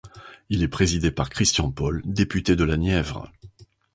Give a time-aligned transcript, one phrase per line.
[0.49, 3.31] Il est présidé par Christian Paul, député de la Nièvre.